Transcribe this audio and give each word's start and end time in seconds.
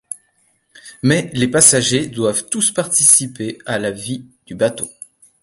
Mais 1.03 1.29
les 1.33 1.47
passagers 1.47 2.07
doivent 2.07 2.49
tous 2.49 2.71
participer 2.71 3.59
à 3.67 3.77
la 3.77 3.91
vie 3.91 4.25
du 4.47 4.55
bateau. 4.55 4.89